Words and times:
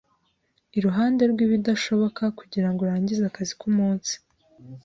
Iruhande 0.77 1.21
rwibidashoboka 1.31 2.23
kugirango 2.39 2.79
urangize 2.85 3.21
akazi 3.29 3.53
kumunsi. 3.61 4.13